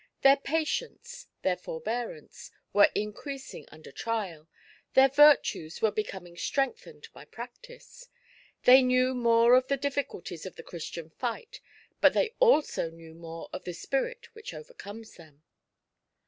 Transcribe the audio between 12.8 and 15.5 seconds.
knew more of the spirit which overcomes them.